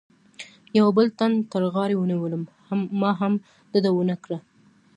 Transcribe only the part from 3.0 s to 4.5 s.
ما هم ډډه و نه کړه.